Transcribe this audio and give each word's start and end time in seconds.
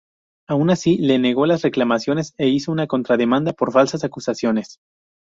Aun 0.49 0.71
así, 0.71 0.97
Lee 0.97 1.19
negó 1.19 1.45
las 1.45 1.61
reclamaciones 1.61 2.33
e 2.39 2.47
hizo 2.47 2.71
una 2.71 2.87
contra 2.87 3.17
demanda 3.17 3.53
por 3.53 3.71
falsas 3.71 4.03
acusaciones. 4.03 4.79